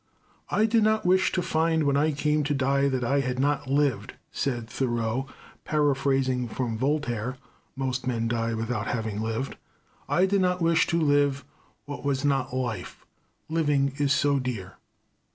[0.49, 3.67] "I did not wish to find when I came to die that I had not
[3.67, 5.27] lived," said Thoreau,
[5.63, 7.37] paraphrasing from Voltaire,
[7.75, 9.57] (most men die without having lived).
[10.09, 11.45] "I did not wish to live
[11.85, 13.05] what was not life,
[13.47, 14.77] living is so dear."